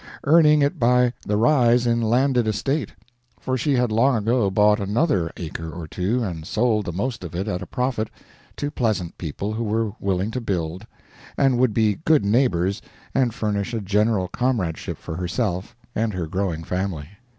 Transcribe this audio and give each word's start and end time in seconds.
Earning 0.23 0.63
it 0.63 0.79
by 0.79 1.13
the 1.27 1.37
rise 1.37 1.85
in 1.85 2.01
landed 2.01 2.47
estate; 2.47 2.91
for 3.39 3.55
she 3.55 3.75
had 3.75 3.91
long 3.91 4.15
ago 4.15 4.49
bought 4.49 4.79
another 4.79 5.31
acre 5.37 5.69
or 5.69 5.87
two 5.87 6.23
and 6.23 6.47
sold 6.47 6.85
the 6.85 6.91
most 6.91 7.23
of 7.23 7.35
it 7.35 7.47
at 7.47 7.61
a 7.61 7.67
profit 7.67 8.09
to 8.55 8.71
pleasant 8.71 9.15
people 9.19 9.53
who 9.53 9.63
were 9.63 9.91
willing 9.99 10.31
to 10.31 10.41
build, 10.41 10.87
and 11.37 11.59
would 11.59 11.71
be 11.75 11.99
good 12.03 12.25
neighbors 12.25 12.81
and 13.13 13.35
furnish 13.35 13.75
a 13.75 13.79
general 13.79 14.27
comradeship 14.27 14.97
for 14.97 15.15
herself 15.17 15.75
and 15.93 16.15
her 16.15 16.25
growing 16.25 16.63
family. 16.63 17.07